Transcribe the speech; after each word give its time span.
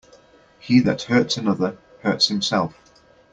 He 0.59 0.79
that 0.79 1.03
hurts 1.03 1.37
another, 1.37 1.77
hurts 2.01 2.27
himself. 2.29 2.73